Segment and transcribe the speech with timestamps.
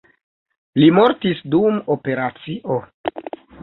[0.83, 2.85] Li mortis dum operacio.